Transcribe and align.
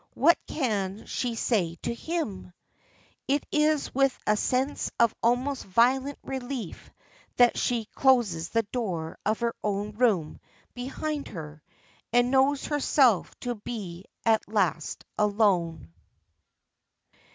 What 0.15 0.39
can 0.47 1.05
she 1.05 1.35
say 1.35 1.75
to 1.83 1.93
him? 1.93 2.53
It 3.27 3.45
is 3.51 3.93
with 3.93 4.17
a 4.25 4.35
sense 4.35 4.89
of 4.99 5.13
almost 5.21 5.63
violent 5.63 6.17
relief 6.23 6.89
that 7.37 7.55
she 7.55 7.85
closes 7.85 8.49
the 8.49 8.63
door 8.63 9.19
of 9.27 9.41
her 9.41 9.55
own 9.63 9.91
room 9.91 10.39
behind 10.73 11.27
her, 11.27 11.61
and 12.11 12.31
knows 12.31 12.65
herself 12.65 13.39
to 13.41 13.53
be 13.53 14.05
at 14.25 14.47
last 14.51 15.05
alone. 15.19 15.93